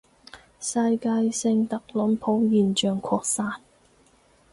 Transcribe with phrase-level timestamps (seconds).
[0.59, 3.61] 世界性特朗普現象擴散